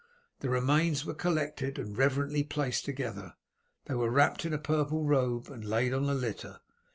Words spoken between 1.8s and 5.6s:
reverently placed together. They were wrapped in a purple robe,